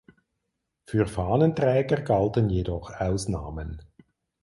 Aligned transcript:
Für 0.87 1.05
Fahnenträger 1.05 1.97
galten 2.01 2.49
jedoch 2.49 2.89
Ausnahmen. 2.99 3.83